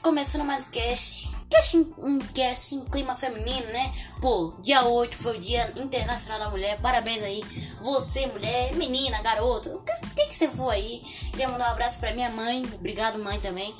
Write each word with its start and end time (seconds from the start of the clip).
Começando 0.00 0.44
mais 0.44 0.64
cast. 0.66 1.28
Cast, 1.50 1.76
um 1.98 2.20
cast 2.32 2.72
em 2.72 2.84
clima 2.84 3.16
feminino, 3.16 3.66
né? 3.66 3.92
Pô, 4.20 4.54
dia 4.62 4.84
8 4.84 5.16
foi 5.16 5.36
o 5.36 5.40
Dia 5.40 5.72
Internacional 5.76 6.38
da 6.38 6.50
Mulher. 6.50 6.80
Parabéns 6.80 7.20
aí. 7.20 7.42
Você, 7.80 8.28
mulher, 8.28 8.76
menina, 8.76 9.20
garota. 9.22 9.70
O 9.70 9.82
que, 9.82 9.92
que, 10.14 10.26
que 10.26 10.34
você 10.36 10.46
for 10.46 10.70
aí? 10.70 11.00
Queria 11.32 11.48
mandar 11.48 11.70
um 11.70 11.72
abraço 11.72 11.98
pra 11.98 12.14
minha 12.14 12.30
mãe. 12.30 12.64
Obrigado, 12.76 13.18
mãe, 13.18 13.40
também. 13.40 13.74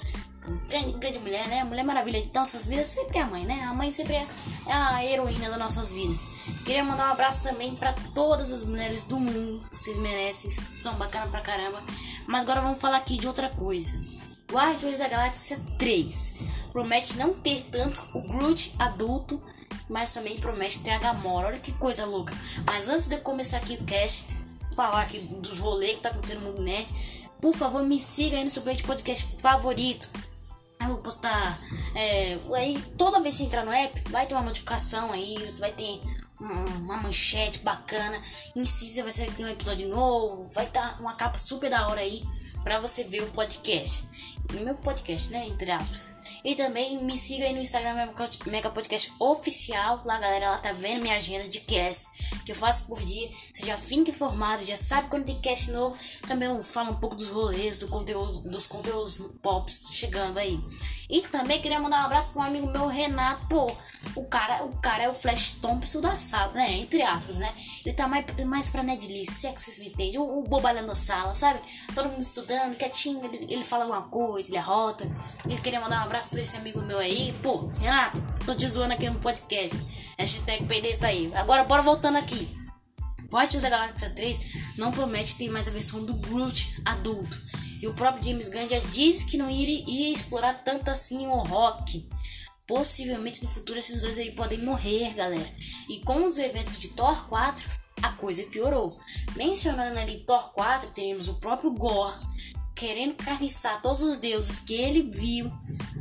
Grande, 0.68 0.98
grande 0.98 1.20
mulher, 1.20 1.46
né? 1.46 1.62
Mulher 1.62 1.84
maravilha 1.84 2.20
de 2.20 2.34
nossas 2.34 2.66
vidas 2.66 2.88
sempre 2.88 3.18
é 3.18 3.22
a 3.22 3.26
mãe, 3.26 3.44
né? 3.44 3.62
A 3.62 3.72
mãe 3.72 3.88
sempre 3.92 4.16
é 4.16 4.26
a 4.66 5.04
heroína 5.04 5.50
das 5.50 5.58
nossas 5.58 5.92
vidas. 5.92 6.20
Queria 6.64 6.82
mandar 6.82 7.10
um 7.10 7.12
abraço 7.12 7.44
também 7.44 7.76
para 7.76 7.94
todas 8.12 8.50
as 8.50 8.64
mulheres 8.64 9.04
do 9.04 9.20
mundo. 9.20 9.62
Vocês 9.70 9.98
merecem, 9.98 10.50
são 10.50 10.94
bacanas 10.94 11.30
pra 11.30 11.42
caramba. 11.42 11.80
Mas 12.26 12.42
agora 12.42 12.60
vamos 12.60 12.80
falar 12.80 12.96
aqui 12.96 13.16
de 13.18 13.28
outra 13.28 13.48
coisa. 13.50 14.11
Guardiões 14.52 14.98
da 14.98 15.08
Galáxia 15.08 15.58
3 15.78 16.34
promete 16.72 17.16
não 17.16 17.32
ter 17.32 17.62
tanto 17.70 18.06
o 18.12 18.20
Groot 18.20 18.74
adulto, 18.78 19.42
mas 19.88 20.12
também 20.12 20.38
promete 20.38 20.80
ter 20.80 20.90
a 20.90 20.98
Gamora. 20.98 21.48
Olha 21.48 21.58
que 21.58 21.72
coisa 21.72 22.04
louca. 22.04 22.34
Mas 22.66 22.86
antes 22.86 23.08
de 23.08 23.14
eu 23.14 23.20
começar 23.20 23.56
aqui 23.56 23.74
o 23.74 23.84
cast, 23.84 24.26
falar 24.76 25.00
aqui 25.00 25.18
dos 25.20 25.58
rolês 25.58 25.96
que 25.96 26.02
tá 26.02 26.10
acontecendo 26.10 26.40
no 26.40 26.52
mundo 26.52 26.62
nerd, 26.62 26.86
por 27.40 27.54
favor 27.54 27.82
me 27.82 27.98
siga 27.98 28.36
aí 28.36 28.44
no 28.44 28.50
seu 28.50 28.62
podcast 28.62 29.40
favorito. 29.40 30.08
Eu 30.80 30.88
vou 30.88 30.98
postar. 30.98 31.58
É, 31.94 32.38
aí 32.54 32.78
toda 32.98 33.20
vez 33.20 33.36
que 33.36 33.42
você 33.42 33.46
entrar 33.46 33.64
no 33.64 33.72
app, 33.72 34.00
vai 34.10 34.26
ter 34.26 34.34
uma 34.34 34.42
notificação 34.42 35.12
aí, 35.12 35.34
vai 35.60 35.72
ter 35.72 35.98
uma 36.40 36.98
manchete 36.98 37.60
bacana. 37.60 38.20
Em 38.54 38.64
vai 39.02 39.12
ter 39.12 39.44
um 39.44 39.48
episódio 39.48 39.88
novo, 39.88 40.50
vai 40.52 40.66
estar 40.66 40.96
tá 40.96 41.00
uma 41.00 41.14
capa 41.14 41.38
super 41.38 41.70
da 41.70 41.88
hora 41.88 42.02
aí 42.02 42.22
para 42.62 42.80
você 42.80 43.04
ver 43.04 43.22
o 43.22 43.30
podcast. 43.30 44.04
Meu 44.52 44.74
podcast, 44.76 45.30
né? 45.30 45.46
Entre 45.48 45.70
aspas. 45.70 46.14
E 46.44 46.56
também 46.56 47.02
me 47.04 47.16
siga 47.16 47.44
aí 47.44 47.52
no 47.52 47.60
Instagram 47.60 48.08
Mega 48.46 48.70
Podcast 48.70 49.12
Oficial. 49.18 50.02
Lá, 50.04 50.18
galera, 50.18 50.46
ela 50.46 50.58
tá 50.58 50.72
vendo 50.72 51.02
minha 51.02 51.16
agenda 51.16 51.48
de 51.48 51.60
cast 51.60 52.10
que 52.44 52.50
eu 52.50 52.56
faço 52.56 52.86
por 52.86 53.02
dia. 53.02 53.30
Você 53.52 53.66
já 53.66 53.76
fica 53.76 54.10
informado, 54.10 54.64
já 54.64 54.76
sabe 54.76 55.08
quando 55.08 55.26
tem 55.26 55.40
cast 55.40 55.70
novo. 55.70 55.96
Também 56.26 56.48
eu 56.48 56.62
falo 56.62 56.90
um 56.90 56.96
pouco 56.96 57.14
dos 57.14 57.30
rolês, 57.30 57.78
do 57.78 57.86
conteúdo, 57.88 58.40
dos 58.50 58.66
conteúdos 58.66 59.18
pops 59.40 59.90
chegando 59.92 60.38
aí. 60.38 60.60
E 61.12 61.20
também 61.20 61.60
queria 61.60 61.78
mandar 61.78 62.00
um 62.00 62.06
abraço 62.06 62.32
para 62.32 62.40
um 62.40 62.46
amigo 62.46 62.66
meu, 62.68 62.86
Renato. 62.86 63.46
Pô, 63.46 63.66
o 64.16 64.24
cara, 64.24 64.64
o 64.64 64.74
cara 64.78 65.02
é 65.02 65.08
o 65.10 65.14
Flash 65.14 65.58
Thompson 65.60 66.00
da 66.00 66.18
sala, 66.18 66.54
né? 66.54 66.72
Entre 66.78 67.02
aspas, 67.02 67.36
né? 67.36 67.52
Ele 67.84 67.94
tá 67.94 68.08
mais, 68.08 68.24
mais 68.46 68.70
pra 68.70 68.82
Nedlice, 68.82 69.30
se 69.30 69.46
é 69.46 69.52
que 69.52 69.60
vocês 69.60 69.78
me 69.78 69.88
entendem. 69.88 70.18
O, 70.18 70.38
o 70.38 70.42
bobalhão 70.42 70.86
da 70.86 70.94
sala, 70.94 71.34
sabe? 71.34 71.60
Todo 71.94 72.08
mundo 72.08 72.22
estudando, 72.22 72.78
quietinho, 72.78 73.22
ele, 73.26 73.46
ele 73.50 73.62
fala 73.62 73.84
alguma 73.84 74.08
coisa, 74.08 74.48
ele 74.48 74.56
arrota. 74.56 75.04
E 75.46 75.54
queria 75.56 75.82
mandar 75.82 76.00
um 76.00 76.04
abraço 76.04 76.30
pra 76.30 76.40
esse 76.40 76.56
amigo 76.56 76.80
meu 76.80 76.98
aí. 76.98 77.34
Pô, 77.42 77.70
Renato, 77.78 78.18
tô 78.46 78.54
te 78.54 78.66
zoando 78.66 78.94
aqui 78.94 79.10
no 79.10 79.20
podcast. 79.20 79.76
Hashtag 80.18 80.64
perder 80.64 80.92
isso 80.92 81.04
aí. 81.04 81.30
Agora, 81.34 81.62
bora 81.64 81.82
voltando 81.82 82.16
aqui. 82.16 82.48
Guardiões 83.28 83.62
da 83.62 83.68
Galáxia 83.68 84.08
3 84.10 84.76
não 84.78 84.90
promete 84.90 85.36
ter 85.36 85.50
mais 85.50 85.68
a 85.68 85.70
versão 85.70 86.06
do 86.06 86.14
Groot 86.14 86.80
adulto. 86.86 87.38
E 87.82 87.86
o 87.88 87.94
próprio 87.94 88.22
James 88.22 88.48
Gunn 88.48 88.68
já 88.68 88.78
disse 88.78 89.26
que 89.26 89.36
não 89.36 89.50
iria, 89.50 90.14
explorar 90.14 90.62
tanto 90.62 90.88
assim 90.88 91.26
o 91.26 91.34
rock. 91.34 92.08
Possivelmente 92.68 93.42
no 93.42 93.50
futuro 93.50 93.76
esses 93.76 94.02
dois 94.02 94.16
aí 94.18 94.30
podem 94.30 94.64
morrer, 94.64 95.12
galera. 95.14 95.52
E 95.88 95.98
com 96.00 96.24
os 96.24 96.38
eventos 96.38 96.78
de 96.78 96.90
Thor 96.90 97.28
4, 97.28 97.68
a 98.00 98.12
coisa 98.12 98.44
piorou. 98.44 98.96
Mencionando 99.34 99.98
ali 99.98 100.20
Thor 100.20 100.52
4, 100.52 100.90
teremos 100.90 101.26
o 101.26 101.40
próprio 101.40 101.72
Gore 101.72 102.20
querendo 102.76 103.14
carniçar 103.14 103.82
todos 103.82 104.00
os 104.00 104.16
deuses 104.16 104.60
que 104.60 104.74
ele 104.74 105.02
viu, 105.10 105.50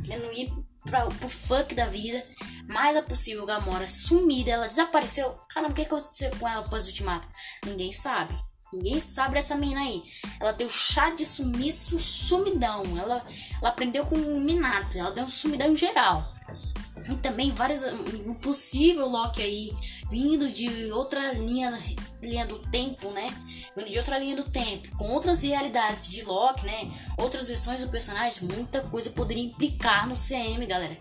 querendo 0.06 0.32
ir 0.32 0.52
pra, 0.84 1.06
pro 1.06 1.28
fuck 1.28 1.74
da 1.74 1.86
vida. 1.86 2.24
Mas 2.68 2.96
é 2.96 3.02
possível 3.02 3.44
Gamora 3.44 3.88
sumida, 3.88 4.52
ela 4.52 4.68
desapareceu. 4.68 5.36
Caramba, 5.48 5.72
o 5.72 5.74
que 5.74 5.82
aconteceu 5.82 6.30
com 6.38 6.48
ela 6.48 6.64
após 6.64 6.84
o 6.84 6.88
ultimato? 6.88 7.28
Ninguém 7.66 7.90
sabe. 7.90 8.34
Ninguém 8.72 8.98
sabe 8.98 9.38
essa 9.38 9.56
menina 9.56 9.80
aí. 9.80 10.02
Ela 10.40 10.52
deu 10.52 10.68
chá 10.68 11.10
de 11.10 11.26
sumiço, 11.26 11.98
sumidão. 11.98 12.84
Ela, 12.98 13.24
ela 13.60 13.68
aprendeu 13.68 14.06
com 14.06 14.16
o 14.16 14.40
Minato. 14.40 14.98
Ela 14.98 15.10
deu 15.10 15.24
um 15.24 15.28
sumidão 15.28 15.72
em 15.72 15.76
geral. 15.76 16.32
E 17.10 17.14
também 17.16 17.52
vários. 17.52 17.82
O 18.26 18.34
possível 18.36 19.08
Loki 19.08 19.42
aí 19.42 19.72
vindo 20.10 20.46
de 20.46 20.92
outra 20.92 21.32
linha, 21.32 21.72
linha 22.20 22.46
do 22.46 22.58
tempo, 22.58 23.10
né? 23.10 23.34
Vindo 23.74 23.88
de 23.88 23.98
outra 23.98 24.18
linha 24.18 24.36
do 24.36 24.44
tempo, 24.44 24.94
com 24.98 25.08
outras 25.08 25.42
realidades 25.42 26.10
de 26.10 26.22
Loki, 26.22 26.66
né? 26.66 26.92
Outras 27.16 27.48
versões 27.48 27.82
do 27.82 27.90
personagem, 27.90 28.46
muita 28.46 28.82
coisa 28.82 29.08
poderia 29.10 29.42
implicar 29.42 30.06
no 30.06 30.14
CM, 30.14 30.64
galera. 30.66 30.96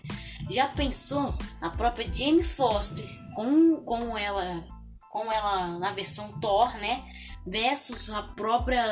Já 0.49 0.67
pensou 0.67 1.33
a 1.59 1.69
própria 1.69 2.11
Jamie 2.11 2.41
Foster 2.41 3.05
com, 3.35 3.77
com 3.83 4.17
ela 4.17 4.63
com 5.11 5.31
ela 5.31 5.77
na 5.77 5.91
versão 5.91 6.39
Thor, 6.39 6.73
né? 6.77 7.03
versus 7.45 8.09
a 8.11 8.21
própria 8.21 8.83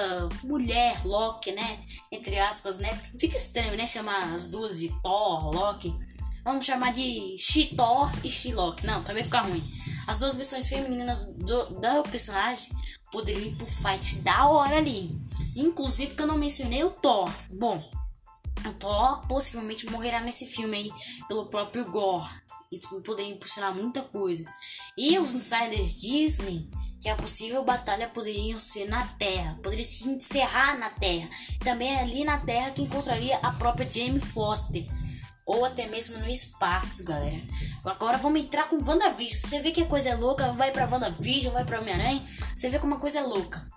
mulher 0.44 1.06
Loki, 1.06 1.52
né? 1.52 1.84
Entre 2.12 2.38
aspas, 2.40 2.80
né? 2.80 2.96
Fica 3.19 3.38
estranho, 3.38 3.78
né? 3.78 3.85
Chamar 3.85 4.34
as 4.34 4.50
duas 4.50 4.80
de 4.80 4.90
Thor, 5.02 5.52
Loki. 5.52 5.96
Vamos 6.44 6.66
chamar 6.66 6.94
de 6.94 7.35
She-Thor 7.38 8.12
e 8.24 8.30
She-Loki. 8.30 8.85
Não, 8.85 9.03
também 9.03 9.24
fica 9.24 9.41
ruim. 9.41 9.63
As 10.07 10.19
duas 10.19 10.35
versões 10.35 10.68
femininas 10.68 11.35
do, 11.35 11.66
do 11.66 12.03
personagem 12.09 12.72
poderiam 13.12 13.47
ir 13.47 13.56
pro 13.56 13.68
fight 13.68 14.16
da 14.22 14.47
hora 14.47 14.78
ali. 14.78 15.16
Inclusive 15.56 16.07
porque 16.07 16.24
eu 16.24 16.28
não 16.28 16.38
mencionei 16.38 16.84
o 16.84 16.90
Thor. 16.90 17.31
Bom, 17.51 17.84
o 18.66 18.74
Thor 18.74 19.28
possivelmente 19.28 19.86
morrerá 19.91 20.22
nesse 20.22 20.47
filme 20.47 20.78
aí 20.78 20.91
pelo 21.28 21.47
próprio 21.47 21.90
Gore. 21.91 22.28
Isso 22.72 23.02
poderia 23.02 23.34
impulsionar 23.34 23.74
muita 23.74 24.02
coisa. 24.03 24.46
E 24.96 25.18
os 25.18 25.31
insiders 25.31 26.00
dizem 26.00 26.69
que 27.02 27.09
a 27.09 27.16
possível 27.16 27.63
batalha 27.63 28.07
poderia 28.09 28.59
ser 28.59 28.88
na 28.88 29.07
Terra, 29.07 29.57
poderia 29.63 29.84
se 29.84 30.07
encerrar 30.07 30.78
na 30.78 30.90
Terra. 30.91 31.30
Também 31.63 31.96
é 31.96 32.02
ali 32.02 32.24
na 32.24 32.40
Terra 32.46 32.72
que 32.72 32.84
encontraria 32.84 33.38
a 33.38 33.53
própria 33.53 33.90
Jamie 33.90 34.19
Foster, 34.19 34.85
ou 35.47 35.66
até 35.66 35.88
mesmo 35.88 36.19
no 36.19 36.30
espaço, 36.30 37.03
galera. 37.06 37.41
Agora 37.85 38.19
vamos 38.19 38.41
entrar 38.41 38.69
com 38.69 38.84
WandaVision. 38.84 39.38
Você 39.40 39.59
vê 39.62 39.72
que 39.72 39.81
a 39.81 39.88
coisa 39.88 40.09
é 40.09 40.16
louca, 40.16 40.51
vai 40.53 40.72
pra 40.72 40.86
WandaVision, 40.86 41.53
vai 41.53 41.66
pra 41.66 41.80
Homem-Aranha, 41.80 42.24
você 42.56 42.69
vê 42.69 42.78
como 42.78 42.96
a 42.96 43.00
coisa 43.00 43.19
é 43.19 43.24
louca. 43.24 43.68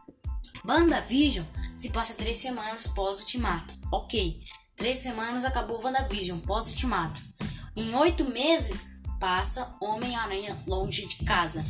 WandaVision 0.66 1.46
se 1.78 1.88
passa 1.88 2.12
três 2.12 2.36
semanas 2.36 2.86
pós-ultimato. 2.88 3.72
Ok, 3.90 4.42
três 4.76 4.98
semanas 4.98 5.46
acabou 5.46 5.82
WandaVision 5.82 6.38
pós-ultimato. 6.40 7.31
Em 7.74 7.94
oito 7.96 8.24
meses 8.26 9.00
passa 9.18 9.74
Homem-Aranha 9.80 10.58
longe 10.66 11.06
de 11.06 11.16
casa. 11.24 11.64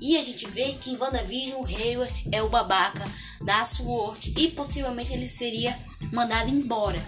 E 0.00 0.16
a 0.16 0.22
gente 0.22 0.46
vê 0.48 0.72
que 0.74 0.90
em 0.90 0.96
WandaVision 0.96 1.62
o 1.62 1.66
Hayward 1.66 2.28
é 2.32 2.42
o 2.42 2.48
babaca 2.48 3.04
da 3.40 3.64
SWORD 3.64 4.34
e 4.36 4.50
possivelmente 4.50 5.12
ele 5.12 5.28
seria 5.28 5.78
mandado 6.12 6.50
embora. 6.50 7.00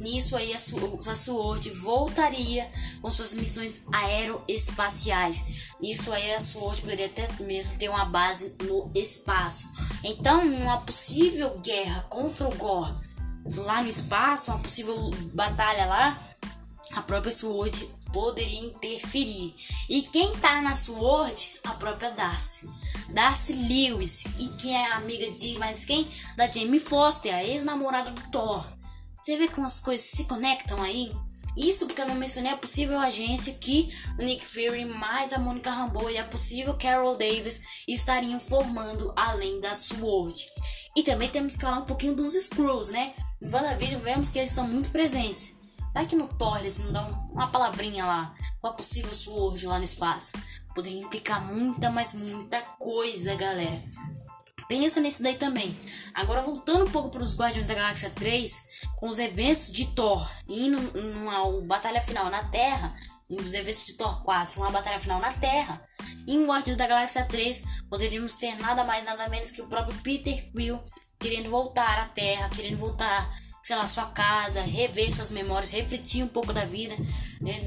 Nisso 0.00 0.36
aí 0.36 0.52
a, 0.52 0.58
SWORD 0.58 1.70
voltaria 1.70 2.70
com 3.00 3.10
suas 3.10 3.32
missões 3.32 3.86
aeroespaciais. 3.90 5.72
Isso 5.80 6.12
aí 6.12 6.34
a 6.34 6.40
SWORD 6.40 6.82
poderia 6.82 7.06
até 7.06 7.26
mesmo 7.42 7.78
ter 7.78 7.88
uma 7.88 8.04
base 8.04 8.54
no 8.62 8.90
espaço. 8.94 9.68
Então, 10.02 10.46
uma 10.46 10.80
possível 10.82 11.58
guerra 11.60 12.02
contra 12.10 12.46
o 12.46 12.54
Gore 12.54 12.94
lá 13.46 13.82
no 13.82 13.88
espaço, 13.88 14.50
uma 14.50 14.60
possível 14.60 14.96
batalha 15.34 15.86
lá, 15.86 16.33
a 16.94 17.02
própria 17.02 17.30
SWORD 17.30 17.88
poderia 18.12 18.60
interferir. 18.60 19.54
E 19.88 20.02
quem 20.02 20.36
tá 20.38 20.62
na 20.62 20.74
SWORD? 20.74 21.60
A 21.64 21.72
própria 21.74 22.10
Darcy. 22.10 22.68
Darcy 23.10 23.52
Lewis. 23.54 24.24
E 24.38 24.48
quem 24.60 24.76
é 24.76 24.92
amiga 24.92 25.30
de 25.32 25.58
mais 25.58 25.84
quem? 25.84 26.06
Da 26.36 26.46
Jamie 26.46 26.80
Foster, 26.80 27.34
a 27.34 27.44
ex-namorada 27.44 28.10
do 28.10 28.30
Thor. 28.30 28.64
Você 29.22 29.36
vê 29.36 29.48
como 29.48 29.66
as 29.66 29.80
coisas 29.80 30.06
se 30.06 30.24
conectam 30.24 30.82
aí? 30.82 31.12
Isso 31.56 31.86
porque 31.86 32.02
eu 32.02 32.08
não 32.08 32.16
mencionei 32.16 32.52
a 32.52 32.56
possível 32.56 32.98
agência 32.98 33.54
que 33.54 33.88
o 34.18 34.22
Nick 34.22 34.44
Fury 34.44 34.84
mais 34.84 35.32
a 35.32 35.38
Monica 35.38 35.70
Rambeau 35.70 36.10
e 36.10 36.18
a 36.18 36.24
possível 36.24 36.74
Carol 36.74 37.16
Davis 37.16 37.62
estariam 37.86 38.40
formando 38.40 39.12
além 39.16 39.60
da 39.60 39.72
SWORD. 39.74 40.44
E 40.96 41.02
também 41.02 41.28
temos 41.28 41.54
que 41.56 41.62
falar 41.62 41.78
um 41.78 41.84
pouquinho 41.84 42.14
dos 42.14 42.34
Screws, 42.34 42.88
né? 42.88 43.14
Em 43.40 43.50
WandaVision 43.50 44.00
vemos 44.00 44.30
que 44.30 44.38
eles 44.38 44.50
estão 44.50 44.66
muito 44.66 44.90
presentes. 44.90 45.63
Vai 45.94 46.06
que 46.06 46.16
no 46.16 46.26
Thor 46.26 46.58
eles 46.58 46.78
não 46.78 46.92
dão 46.92 47.30
uma 47.32 47.46
palavrinha 47.46 48.04
lá 48.04 48.34
a 48.60 48.72
possível 48.72 49.14
Sword 49.14 49.64
lá 49.66 49.78
no 49.78 49.84
espaço. 49.84 50.32
Poderia 50.74 51.00
implicar 51.00 51.44
muita, 51.44 51.88
mas 51.88 52.14
muita 52.14 52.60
coisa, 52.60 53.34
galera. 53.36 53.80
Pensa 54.68 55.00
nisso 55.00 55.22
daí 55.22 55.36
também. 55.36 55.78
Agora 56.12 56.42
voltando 56.42 56.86
um 56.86 56.90
pouco 56.90 57.10
para 57.10 57.22
os 57.22 57.38
Guardiões 57.38 57.68
da 57.68 57.74
Galáxia 57.74 58.10
3, 58.10 58.68
com 58.96 59.08
os 59.08 59.18
eventos 59.18 59.70
de 59.70 59.86
Thor 59.88 60.28
indo 60.48 60.80
numa 61.00 61.60
batalha 61.62 62.00
final 62.00 62.28
na 62.28 62.42
Terra, 62.44 62.96
nos 63.30 63.54
eventos 63.54 63.84
de 63.84 63.94
Thor 63.94 64.24
4, 64.24 64.60
uma 64.60 64.70
batalha 64.70 64.98
final 64.98 65.20
na 65.20 65.32
Terra. 65.32 65.80
E 66.26 66.34
em 66.34 66.44
Guardiões 66.44 66.78
da 66.78 66.86
Galáxia 66.86 67.24
3, 67.24 67.64
poderíamos 67.88 68.34
ter 68.36 68.56
nada 68.56 68.82
mais 68.82 69.04
nada 69.04 69.28
menos 69.28 69.50
que 69.50 69.62
o 69.62 69.68
próprio 69.68 69.96
Peter 70.00 70.50
Quill 70.50 70.82
querendo 71.18 71.50
voltar 71.50 71.98
à 71.98 72.06
Terra, 72.06 72.48
querendo 72.48 72.78
voltar 72.78 73.30
sei 73.64 73.76
lá, 73.76 73.86
sua 73.86 74.04
casa, 74.08 74.60
rever 74.60 75.10
suas 75.10 75.30
memórias, 75.30 75.70
refletir 75.70 76.22
um 76.22 76.28
pouco 76.28 76.52
da 76.52 76.66
vida. 76.66 76.94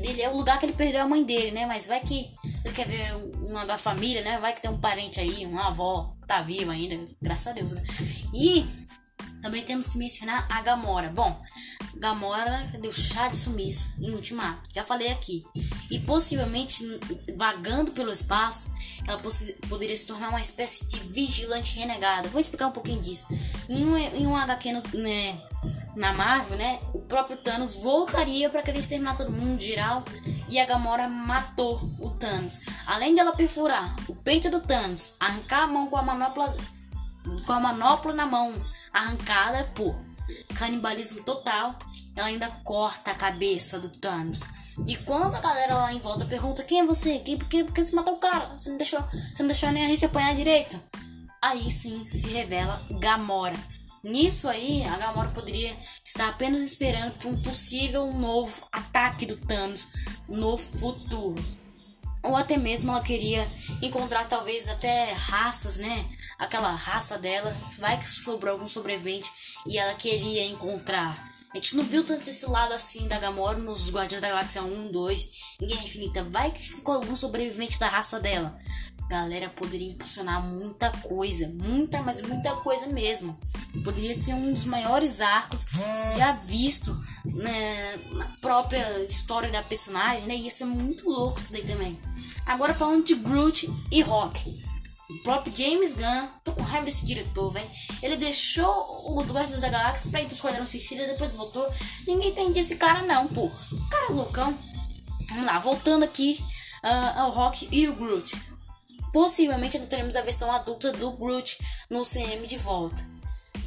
Ele 0.03 0.21
é 0.21 0.29
o 0.29 0.37
lugar 0.37 0.59
que 0.59 0.67
ele 0.67 0.73
perdeu 0.73 1.01
a 1.01 1.07
mãe 1.07 1.23
dele, 1.23 1.49
né? 1.49 1.65
Mas 1.65 1.87
vai 1.87 1.99
que 1.99 2.29
ele 2.63 2.73
quer 2.75 2.87
ver 2.87 3.15
uma 3.41 3.65
da 3.65 3.79
família, 3.79 4.23
né? 4.23 4.39
Vai 4.39 4.53
que 4.53 4.61
tem 4.61 4.69
um 4.69 4.79
parente 4.79 5.19
aí, 5.19 5.43
uma 5.47 5.69
avó 5.69 6.15
que 6.21 6.27
tá 6.27 6.43
viva 6.43 6.71
ainda, 6.71 7.03
graças 7.19 7.47
a 7.47 7.51
Deus, 7.51 7.71
né? 7.71 7.83
E 8.31 8.63
também 9.41 9.63
temos 9.63 9.89
que 9.89 9.97
mencionar 9.97 10.47
a 10.51 10.61
Gamora. 10.61 11.09
Bom, 11.09 11.41
Gamora 11.95 12.71
deu 12.79 12.91
chá 12.91 13.27
de 13.27 13.35
sumiço 13.35 13.95
em 13.99 14.11
Ultimato, 14.11 14.69
já 14.71 14.83
falei 14.83 15.09
aqui. 15.09 15.43
E 15.89 15.99
possivelmente, 15.99 16.85
vagando 17.35 17.91
pelo 17.91 18.11
espaço, 18.11 18.71
ela 19.07 19.19
poderia 19.67 19.97
se 19.97 20.05
tornar 20.05 20.29
uma 20.29 20.41
espécie 20.41 20.85
de 20.87 20.99
vigilante 20.99 21.75
renegada. 21.79 22.27
Vou 22.29 22.39
explicar 22.39 22.67
um 22.67 22.71
pouquinho 22.71 23.01
disso. 23.01 23.25
Em 23.67 23.83
um, 23.83 23.97
em 23.97 24.27
um 24.27 24.35
HQ 24.35 24.73
no, 24.73 25.01
né, 25.01 25.41
na 25.95 26.13
Marvel, 26.13 26.57
né, 26.57 26.79
o 26.93 26.99
próprio 26.99 27.37
Thanos 27.37 27.75
voltaria 27.75 28.49
para 28.49 28.61
querer 28.61 28.79
exterminar 28.79 29.17
todo 29.17 29.31
mundo 29.31 29.59
geral 29.61 30.03
e 30.49 30.59
a 30.59 30.65
Gamora 30.65 31.07
matou 31.07 31.81
o 31.99 32.09
Thanos. 32.11 32.61
Além 32.85 33.15
dela 33.15 33.35
perfurar 33.35 33.95
o 34.07 34.15
peito 34.15 34.49
do 34.49 34.59
Thanos, 34.59 35.15
arrancar 35.19 35.63
a 35.63 35.67
mão 35.67 35.87
com 35.87 35.97
a 35.97 36.01
manopla 36.01 36.55
com 37.45 37.51
a 37.51 37.59
manopla 37.59 38.13
na 38.13 38.25
mão 38.25 38.53
arrancada 38.93 39.69
por 39.75 39.95
canibalismo 40.55 41.23
total, 41.23 41.75
ela 42.15 42.27
ainda 42.27 42.47
corta 42.63 43.11
a 43.11 43.15
cabeça 43.15 43.79
do 43.79 43.89
Thanos. 43.89 44.41
E 44.85 44.95
quando 44.97 45.35
a 45.35 45.39
galera 45.39 45.75
lá 45.75 45.93
em 45.93 45.99
volta 45.99 46.25
pergunta 46.25 46.63
quem 46.63 46.81
é 46.81 46.85
você? 46.85 47.19
Quem, 47.19 47.37
por, 47.37 47.47
que, 47.47 47.63
por 47.63 47.73
que 47.73 47.83
você 47.83 47.95
matou 47.95 48.13
o 48.13 48.19
cara? 48.19 48.53
Você 48.57 48.69
não 48.69 48.77
deixou, 48.77 49.01
você 49.01 49.43
não 49.43 49.47
deixou 49.47 49.71
nem 49.71 49.85
a 49.85 49.87
gente 49.87 50.05
apanhar 50.05 50.35
direito? 50.35 50.79
Aí 51.41 51.71
sim 51.71 52.05
se 52.07 52.29
revela 52.29 52.79
Gamora. 52.99 53.55
Nisso 54.03 54.47
aí, 54.47 54.83
a 54.85 54.97
Gamora 54.97 55.29
poderia 55.29 55.75
estar 56.03 56.29
apenas 56.29 56.61
esperando 56.61 57.17
por 57.19 57.29
um 57.29 57.41
possível 57.41 58.11
novo 58.13 58.67
ataque 58.71 59.25
do 59.25 59.37
Thanos 59.37 59.87
no 60.27 60.57
futuro. 60.57 61.43
Ou 62.23 62.35
até 62.35 62.57
mesmo 62.57 62.91
ela 62.91 63.01
queria 63.01 63.47
encontrar 63.81 64.27
talvez 64.27 64.67
até 64.67 65.11
raças, 65.13 65.77
né? 65.77 66.05
Aquela 66.37 66.71
raça 66.71 67.17
dela, 67.17 67.55
vai 67.79 67.97
que 67.97 68.05
sobrou 68.05 68.53
algum 68.53 68.67
sobrevivente 68.67 69.31
e 69.65 69.77
ela 69.77 69.93
queria 69.95 70.45
encontrar. 70.45 71.35
A 71.51 71.55
gente 71.55 71.75
não 71.75 71.83
viu 71.83 72.03
tanto 72.03 72.29
esse 72.29 72.45
lado 72.45 72.73
assim 72.73 73.07
da 73.07 73.17
Gamora 73.17 73.57
nos 73.57 73.89
Guardiões 73.89 74.21
da 74.21 74.29
Galáxia 74.29 74.61
1, 74.61 74.91
2, 74.91 75.29
em 75.61 75.67
Guerra 75.67 75.83
Infinita. 75.83 76.23
Vai 76.25 76.51
que 76.51 76.61
ficou 76.61 76.95
algum 76.95 77.15
sobrevivente 77.15 77.79
da 77.79 77.87
raça 77.87 78.19
dela. 78.19 78.59
Galera, 79.09 79.49
poderia 79.49 79.89
impulsionar 79.89 80.41
muita 80.45 80.89
coisa, 80.89 81.47
muita, 81.47 82.01
mas 82.01 82.21
muita 82.21 82.51
coisa 82.57 82.87
mesmo. 82.87 83.39
Poderia 83.83 84.13
ser 84.13 84.33
um 84.33 84.53
dos 84.53 84.65
maiores 84.65 85.21
arcos 85.21 85.65
já 86.17 86.33
visto 86.33 86.95
né, 87.25 87.97
na 88.11 88.25
própria 88.41 89.05
história 89.05 89.49
da 89.49 89.63
personagem, 89.63 90.27
né? 90.27 90.35
Ia 90.35 90.49
ser 90.49 90.65
muito 90.65 91.07
louco 91.07 91.39
isso 91.39 91.53
daí 91.53 91.63
também. 91.63 91.97
Agora 92.45 92.73
falando 92.73 93.05
de 93.05 93.15
Groot 93.15 93.69
e 93.91 94.01
Rock. 94.01 94.67
O 95.09 95.23
próprio 95.23 95.55
James 95.55 95.95
Gunn, 95.95 96.27
tô 96.43 96.51
com 96.51 96.61
raiva 96.61 96.85
desse 96.85 97.05
diretor, 97.05 97.49
velho. 97.49 97.69
Ele 98.03 98.17
deixou 98.17 99.17
os 99.17 99.31
Guardiões 99.31 99.61
da 99.61 99.69
Galáxia 99.69 100.11
pra 100.11 100.21
ir 100.21 100.25
pro 100.25 100.35
Esquadrão 100.35 100.67
Suicida, 100.67 101.07
depois 101.07 101.31
voltou. 101.31 101.65
Ninguém 102.05 102.31
entende 102.31 102.59
esse 102.59 102.75
cara, 102.75 103.03
não, 103.03 103.25
pô. 103.27 103.49
Cara 103.89 104.07
é 104.09 104.13
loucão. 104.13 104.57
Vamos 105.29 105.45
lá, 105.45 105.59
voltando 105.59 106.03
aqui 106.03 106.43
uh, 106.83 107.19
ao 107.19 107.31
Rock 107.31 107.69
e 107.71 107.87
o 107.87 107.95
Groot. 107.95 108.56
Possivelmente 109.11 109.79
teremos 109.79 110.15
a 110.15 110.21
versão 110.21 110.51
adulta 110.51 110.91
do 110.91 111.11
Groot 111.11 111.57
no 111.89 112.03
CM 112.03 112.45
de 112.45 112.57
volta. 112.57 113.03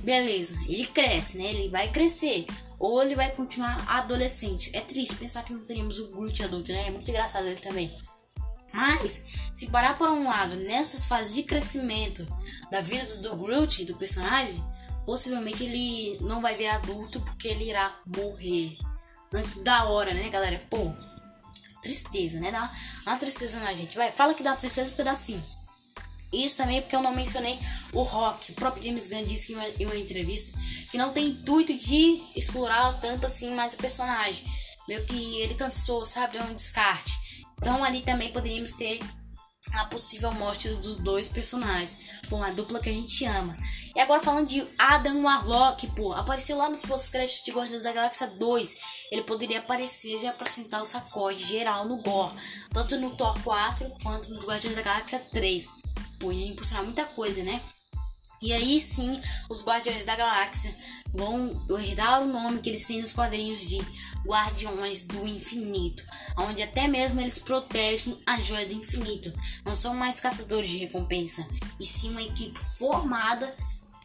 Beleza, 0.02 0.54
ele 0.66 0.86
cresce, 0.86 1.38
né? 1.38 1.44
Ele 1.44 1.68
vai 1.68 1.90
crescer. 1.90 2.46
Ou 2.78 3.02
ele 3.02 3.14
vai 3.14 3.30
continuar 3.32 3.84
adolescente. 3.88 4.74
É 4.74 4.80
triste 4.80 5.16
pensar 5.16 5.44
que 5.44 5.52
não 5.52 5.64
teríamos 5.64 5.98
o 5.98 6.10
Groot 6.12 6.42
adulto, 6.42 6.72
né? 6.72 6.88
É 6.88 6.90
muito 6.90 7.10
engraçado 7.10 7.46
ele 7.46 7.60
também. 7.60 7.94
Mas, 8.72 9.24
se 9.54 9.70
parar 9.70 9.98
por 9.98 10.08
um 10.08 10.24
lado, 10.24 10.56
nessas 10.56 11.04
fases 11.04 11.34
de 11.34 11.42
crescimento 11.42 12.26
da 12.70 12.80
vida 12.80 13.04
do, 13.16 13.22
do 13.22 13.36
Groot, 13.36 13.84
do 13.84 13.96
personagem, 13.96 14.64
possivelmente 15.04 15.64
ele 15.64 16.18
não 16.20 16.40
vai 16.40 16.56
virar 16.56 16.76
adulto 16.76 17.20
porque 17.20 17.48
ele 17.48 17.68
irá 17.68 17.98
morrer 18.06 18.78
antes 19.32 19.62
da 19.62 19.84
hora, 19.84 20.14
né, 20.14 20.28
galera? 20.28 20.62
Pô, 20.70 20.92
tristeza, 21.82 22.40
né? 22.40 22.50
Dá 22.50 22.70
uma 23.06 23.16
tristeza 23.16 23.58
na 23.60 23.72
gente. 23.74 23.96
Vai, 23.96 24.10
fala 24.10 24.34
que 24.34 24.42
dá 24.42 24.54
tristeza 24.56 24.92
dá 25.02 25.14
sim. 25.14 25.42
Isso 26.32 26.56
também 26.56 26.78
é 26.78 26.80
porque 26.80 26.94
eu 26.94 27.02
não 27.02 27.14
mencionei 27.14 27.58
o 27.92 28.02
Rock. 28.02 28.52
O 28.52 28.54
próprio 28.54 28.82
James 28.82 29.08
Gunn 29.08 29.24
disse 29.24 29.52
em 29.52 29.56
uma, 29.56 29.68
em 29.68 29.86
uma 29.86 29.96
entrevista 29.96 30.56
que 30.90 30.96
não 30.96 31.12
tem 31.12 31.28
intuito 31.28 31.76
de 31.76 32.22
explorar 32.36 32.92
tanto 33.00 33.26
assim 33.26 33.52
mais 33.54 33.74
o 33.74 33.78
personagem. 33.78 34.44
Meio 34.86 35.04
que 35.06 35.40
ele 35.40 35.54
cansou, 35.54 36.04
sabe? 36.04 36.38
É 36.38 36.42
um 36.42 36.54
descarte. 36.54 37.12
Então 37.60 37.82
ali 37.82 38.02
também 38.02 38.32
poderíamos 38.32 38.72
ter 38.72 39.00
a 39.74 39.84
possível 39.84 40.32
morte 40.32 40.68
dos 40.76 40.96
dois 40.96 41.28
personagens. 41.28 42.00
com 42.28 42.36
uma 42.36 42.52
dupla 42.52 42.80
que 42.80 42.88
a 42.88 42.92
gente 42.92 43.24
ama. 43.24 43.56
E 43.94 44.00
agora 44.00 44.22
falando 44.22 44.48
de 44.48 44.66
Adam 44.78 45.22
Warlock, 45.22 45.86
pô, 45.88 46.12
apareceu 46.12 46.56
lá 46.56 46.70
nos 46.70 46.82
pós-créditos 46.82 47.44
de 47.44 47.50
Guardiões 47.50 47.82
da 47.82 47.92
Galáxia 47.92 48.26
2. 48.28 48.76
Ele 49.10 49.22
poderia 49.22 49.58
aparecer 49.58 50.18
já 50.18 50.32
para 50.32 50.46
sentar 50.46 50.80
o 50.80 50.84
sacode 50.84 51.44
geral 51.44 51.86
no 51.86 52.00
Gore, 52.00 52.32
tanto 52.72 52.96
no 52.98 53.16
Thor 53.16 53.36
4 53.42 53.92
quanto 54.02 54.32
no 54.32 54.42
Guardiões 54.42 54.76
da 54.76 54.82
Galáxia 54.82 55.18
3. 55.18 55.68
Pô, 56.18 56.30
ia 56.30 56.46
impulsionar 56.46 56.84
muita 56.84 57.04
coisa, 57.04 57.42
né? 57.42 57.60
E 58.42 58.54
aí 58.54 58.80
sim, 58.80 59.20
os 59.50 59.62
Guardiões 59.62 60.06
da 60.06 60.16
Galáxia 60.16 60.74
vão 61.12 61.60
herdar 61.78 62.22
o 62.22 62.26
nome 62.26 62.60
que 62.60 62.70
eles 62.70 62.86
têm 62.86 63.00
nos 63.00 63.12
quadrinhos 63.12 63.60
de 63.60 63.78
Guardiões 64.24 65.06
do 65.06 65.26
Infinito, 65.26 66.02
onde 66.38 66.62
até 66.62 66.88
mesmo 66.88 67.20
eles 67.20 67.38
protegem 67.38 68.18
a 68.26 68.40
joia 68.40 68.66
do 68.66 68.74
infinito. 68.74 69.30
Não 69.64 69.74
são 69.74 69.94
mais 69.94 70.20
caçadores 70.20 70.70
de 70.70 70.78
recompensa, 70.78 71.46
e 71.78 71.84
sim 71.84 72.10
uma 72.10 72.22
equipe 72.22 72.58
formada, 72.58 73.54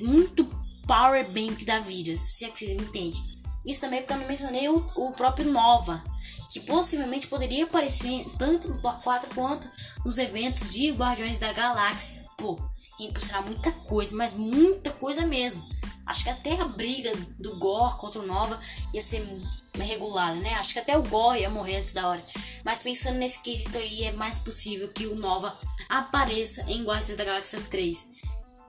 muito 0.01 0.45
power 0.85 1.25
bank 1.31 1.63
da 1.63 1.79
vida, 1.79 2.17
se 2.17 2.43
é 2.43 2.49
que 2.49 2.59
vocês 2.59 2.75
me 2.75 2.83
entendem. 2.83 3.35
Isso 3.65 3.81
também 3.81 4.01
porque 4.01 4.13
eu 4.13 4.17
não 4.17 4.27
mencionei 4.27 4.67
o, 4.67 4.85
o 4.95 5.11
próprio 5.13 5.51
Nova, 5.51 6.03
que 6.51 6.59
possivelmente 6.59 7.27
poderia 7.27 7.63
aparecer 7.63 8.25
tanto 8.37 8.67
no 8.69 8.81
Thor 8.81 9.01
4 9.01 9.33
quanto 9.33 9.69
nos 10.03 10.17
eventos 10.17 10.73
de 10.73 10.91
Guardiões 10.91 11.39
da 11.39 11.51
Galáxia. 11.51 12.25
Pô, 12.37 12.59
impulsionar 12.99 13.43
muita 13.43 13.71
coisa, 13.71 14.15
mas 14.15 14.33
muita 14.33 14.91
coisa 14.91 15.25
mesmo. 15.25 15.67
Acho 16.05 16.23
que 16.23 16.29
até 16.29 16.59
a 16.61 16.65
briga 16.65 17.11
do 17.39 17.57
Gor 17.57 17.97
contra 17.97 18.21
o 18.21 18.27
Nova 18.27 18.59
ia 18.93 19.01
ser 19.01 19.25
regulada, 19.73 20.35
né? 20.35 20.53
Acho 20.53 20.73
que 20.73 20.79
até 20.79 20.95
o 20.97 21.01
Gor 21.01 21.35
ia 21.35 21.49
morrer 21.49 21.77
antes 21.77 21.93
da 21.93 22.07
hora. 22.07 22.23
Mas 22.63 22.83
pensando 22.83 23.17
nesse 23.17 23.41
quesito 23.41 23.77
aí, 23.77 24.03
é 24.03 24.11
mais 24.11 24.37
possível 24.37 24.87
que 24.89 25.07
o 25.07 25.15
Nova 25.15 25.57
apareça 25.89 26.61
em 26.69 26.83
Guardiões 26.83 27.17
da 27.17 27.23
Galáxia 27.23 27.59
3. 27.69 28.15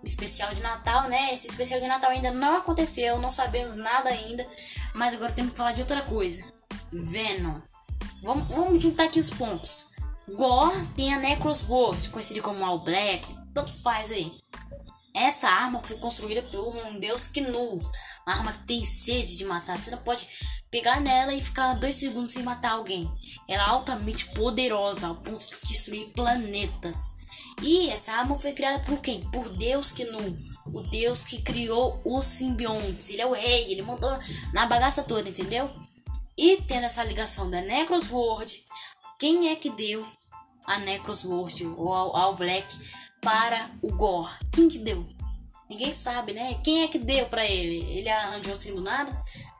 Especial 0.03 0.55
de 0.55 0.63
Natal, 0.63 1.09
né? 1.09 1.33
Esse 1.35 1.49
especial 1.49 1.81
de 1.81 1.87
Natal 1.87 2.11
ainda 2.11 2.31
não 2.31 2.57
aconteceu, 2.57 3.21
não 3.21 3.31
sabemos 3.31 3.77
nada 3.77 4.09
ainda. 4.09 4.47
Mas 4.95 5.15
agora 5.15 5.33
temos 5.33 5.53
que 5.53 5.59
falar 5.59 5.73
de 5.73 5.83
outra 5.83 6.03
coisa: 6.03 6.43
Venom. 6.91 7.61
Vamos, 8.23 8.49
vamos 8.49 8.83
juntar 8.83 9.05
aqui 9.05 9.21
os 9.21 9.31
pontos. 9.31 9.89
Gore 10.29 10.87
tem 10.97 11.13
a 11.13 11.19
Necrosword, 11.19 12.09
conhecida 12.11 12.41
como 12.41 12.65
All 12.65 12.83
Black, 12.83 13.27
tanto 13.57 13.73
faz 13.83 14.11
aí. 14.13 14.39
Essa 15.15 15.49
arma 15.49 15.81
foi 15.81 15.97
construída 15.97 16.43
por 16.43 16.69
um 16.69 17.01
deus 17.01 17.27
Knu, 17.29 17.79
uma 18.27 18.37
arma 18.37 18.53
que 18.53 18.67
tem 18.67 18.85
sede 18.85 19.39
de 19.39 19.47
matar. 19.47 19.79
Você 19.79 19.91
não 19.91 19.99
pode 19.99 20.29
pegar 20.71 21.01
nela 21.01 21.33
e 21.33 21.41
ficar 21.41 21.73
dois 21.75 21.97
segundos 21.97 22.33
sem 22.33 22.43
matar 22.43 22.73
alguém. 22.73 23.11
Ela 23.49 23.63
é 23.63 23.67
altamente 23.67 24.27
poderosa 24.35 25.07
ao 25.07 25.17
ponto 25.17 25.39
de 25.39 25.69
destruir 25.69 26.09
planetas. 26.09 27.17
E 27.63 27.89
essa 27.89 28.13
arma 28.13 28.39
foi 28.39 28.53
criada 28.53 28.85
por 28.85 29.01
quem? 29.01 29.23
Por 29.31 29.49
Deus 29.49 29.91
Knu, 29.91 30.37
o 30.67 30.83
Deus 30.91 31.25
que 31.25 31.41
criou 31.41 31.99
os 32.05 32.27
simbiontes. 32.27 33.09
Ele 33.09 33.23
é 33.23 33.27
o 33.27 33.33
rei, 33.33 33.73
ele 33.73 33.81
montou 33.81 34.11
na 34.53 34.67
bagaça 34.67 35.03
toda, 35.03 35.31
entendeu? 35.31 35.71
E 36.37 36.59
tendo 36.69 36.85
essa 36.85 37.03
ligação 37.03 37.51
da 37.51 37.63
Necrosword, 37.63 38.63
quem 39.19 39.49
é 39.49 39.57
que 39.57 39.71
deu 39.71 40.07
a 40.67 40.79
Necrosword 40.79 41.65
ou 41.69 41.91
ao 41.95 42.37
Black 42.37 42.67
para 43.27 43.69
o 43.83 43.89
Gore? 43.89 44.33
Quem 44.53 44.69
que 44.69 44.79
deu? 44.79 45.05
Ninguém 45.69 45.91
sabe, 45.91 46.33
né? 46.33 46.61
Quem 46.63 46.85
é 46.85 46.87
que 46.87 46.97
deu 46.97 47.27
para 47.27 47.45
ele? 47.45 47.79
Ele 47.99 48.09
arranjou 48.09 48.53
assim 48.53 48.73
do 48.73 48.81
nada? 48.81 49.11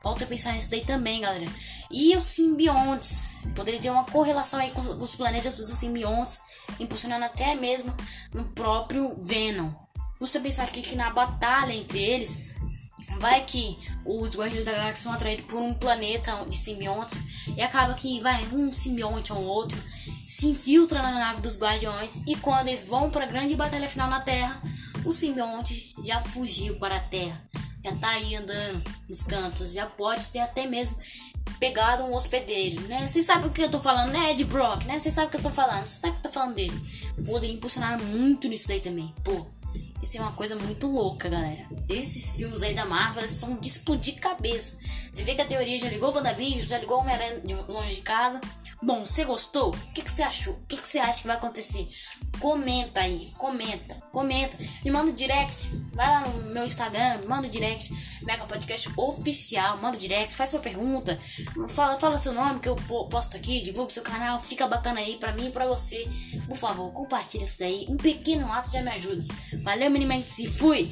Volta 0.01 0.23
a 0.23 0.27
pensar 0.27 0.53
nisso 0.53 0.71
daí 0.71 0.85
também, 0.85 1.19
galera. 1.19 1.45
E 1.91 2.15
os 2.15 2.23
simbiontes? 2.23 3.25
Poderia 3.53 3.81
ter 3.81 3.89
uma 3.89 4.05
correlação 4.05 4.57
aí 4.57 4.71
com 4.71 4.79
os 4.79 5.15
planetas 5.17 5.57
dos 5.57 5.77
simbiontes, 5.77 6.39
impulsionando 6.79 7.25
até 7.25 7.55
mesmo 7.55 7.93
no 8.33 8.45
próprio 8.53 9.21
Venom. 9.21 9.69
Custa 10.17 10.39
pensar 10.39 10.63
aqui 10.63 10.81
que 10.81 10.95
na 10.95 11.09
batalha 11.09 11.73
entre 11.73 11.99
eles, 11.99 12.51
vai 13.19 13.43
que 13.43 13.77
os 14.05 14.33
Guardiões 14.33 14.63
da 14.63 14.71
Galáxia 14.71 15.03
são 15.03 15.11
atraídos 15.11 15.45
por 15.45 15.59
um 15.59 15.73
planeta 15.73 16.31
de 16.47 16.55
simbiontes 16.55 17.21
e 17.53 17.61
acaba 17.61 17.93
que 17.95 18.21
vai 18.21 18.45
um 18.45 18.71
simbionte 18.71 19.33
ou 19.33 19.43
outro 19.43 19.77
se 20.27 20.47
infiltra 20.47 21.01
na 21.01 21.11
nave 21.11 21.41
dos 21.41 21.57
Guardiões 21.57 22.21
e 22.27 22.35
quando 22.35 22.67
eles 22.67 22.83
vão 22.83 23.09
para 23.09 23.23
a 23.23 23.27
grande 23.27 23.55
batalha 23.55 23.87
final 23.87 24.09
na 24.09 24.19
Terra, 24.19 24.61
o 25.05 25.11
simbionte 25.13 25.95
já 26.03 26.19
fugiu 26.19 26.75
para 26.75 26.97
a 26.97 26.99
Terra. 26.99 27.41
já 27.83 27.95
tá 27.95 28.09
aí 28.09 28.35
andando 28.35 28.83
nos 29.07 29.23
cantos, 29.23 29.71
já 29.71 29.85
pode 29.85 30.27
ter 30.27 30.39
até 30.39 30.67
mesmo 30.67 30.97
pegado 31.61 32.03
um 32.03 32.13
hospedeiro, 32.13 32.81
né? 32.81 33.07
Vocês 33.07 33.25
sabem 33.25 33.47
o 33.47 33.53
que 33.53 33.61
eu 33.61 33.71
tô 33.71 33.79
falando, 33.79 34.11
né? 34.11 34.31
Ed 34.31 34.43
Brock, 34.43 34.83
né? 34.83 34.99
Vocês 34.99 35.13
sabem 35.13 35.29
o 35.29 35.31
que 35.31 35.37
eu 35.37 35.43
tô 35.43 35.49
falando, 35.49 35.85
vocês 35.85 36.01
sabem 36.01 36.17
o 36.17 36.19
que 36.19 36.27
eu 36.27 36.31
tô 36.31 36.39
falando 36.39 36.55
dele. 36.55 36.81
Poderia 37.25 37.55
impulsionar 37.55 37.97
muito 37.97 38.49
nisso 38.49 38.67
daí 38.67 38.81
também, 38.81 39.15
pô. 39.23 39.47
Isso 40.03 40.17
é 40.17 40.21
uma 40.21 40.33
coisa 40.33 40.55
muito 40.55 40.87
louca, 40.87 41.27
galera. 41.29 41.65
Esses 41.89 42.31
filmes 42.35 42.61
aí 42.63 42.73
da 42.73 42.85
Marvel 42.85 43.27
são 43.27 43.55
de 43.55 43.67
explodir 43.67 44.19
cabeça. 44.19 44.77
Você 45.11 45.23
vê 45.23 45.33
que 45.33 45.41
a 45.41 45.45
teoria 45.45 45.79
já 45.79 45.89
ligou 45.89 46.11
o 46.11 46.13
WandaVision, 46.13 46.67
já 46.67 46.77
ligou 46.77 46.97
o 46.97 47.01
Homem-Aranha 47.01 47.41
longe 47.67 47.95
de 47.95 48.01
casa. 48.01 48.39
Bom, 48.81 49.05
você 49.05 49.25
gostou? 49.25 49.71
O 49.71 49.93
que, 49.93 50.07
você 50.07 50.21
achou? 50.21 50.53
O 50.53 50.65
que, 50.67 50.75
você 50.75 50.99
acha 50.99 51.21
que 51.21 51.27
vai 51.27 51.35
acontecer? 51.35 51.89
Comenta 52.39 52.99
aí, 52.99 53.31
comenta, 53.37 53.95
comenta. 54.11 54.55
Me 54.85 54.91
manda 54.91 55.11
um 55.11 55.15
direct. 55.15 55.69
Vai 55.95 56.07
lá 56.07 56.27
no 56.27 56.53
meu 56.53 56.63
Instagram, 56.63 57.17
me 57.17 57.25
manda 57.25 57.47
um 57.47 57.49
direct. 57.49 57.91
Mega 58.23 58.45
Podcast 58.45 58.89
Oficial, 58.95 59.77
manda 59.77 59.97
um 59.97 59.99
direct, 59.99 60.35
faz 60.35 60.51
sua 60.51 60.59
pergunta. 60.59 61.19
Fala, 61.69 61.99
fala 61.99 62.17
seu 62.19 62.33
nome 62.33 62.59
que 62.59 62.69
eu 62.69 62.75
posto 63.09 63.35
aqui, 63.35 63.61
divulga 63.61 63.89
seu 63.89 64.03
canal, 64.03 64.39
fica 64.39 64.67
bacana 64.67 64.99
aí 64.99 65.17
pra 65.17 65.33
mim 65.33 65.47
e 65.47 65.51
pra 65.51 65.65
você. 65.65 66.07
Por 66.47 66.55
favor, 66.55 66.91
compartilha 66.93 67.45
isso 67.45 67.57
daí. 67.59 67.85
Um 67.89 67.97
pequeno 67.97 68.51
ato 68.51 68.71
já 68.71 68.83
me 68.83 68.91
ajuda. 68.91 69.25
Valeu, 69.63 69.89
Minimente, 69.89 70.27
se 70.27 70.47
fui! 70.47 70.91